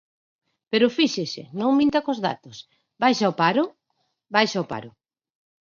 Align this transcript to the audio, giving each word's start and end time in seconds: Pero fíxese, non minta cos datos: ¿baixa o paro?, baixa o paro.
Pero 0.71 0.93
fíxese, 0.97 1.43
non 1.59 1.71
minta 1.79 1.99
cos 2.05 2.19
datos: 2.27 2.57
¿baixa 3.03 3.31
o 3.31 3.37
paro?, 3.41 3.63
baixa 4.35 4.63
o 4.63 4.69
paro. 4.71 4.89